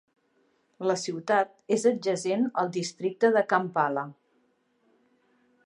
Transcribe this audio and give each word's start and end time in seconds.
La 0.91 0.95
ciutat 1.01 1.51
és 1.77 1.85
adjacent 1.91 2.47
al 2.63 2.71
districte 2.79 3.31
de 3.37 3.45
Kampala. 3.53 4.07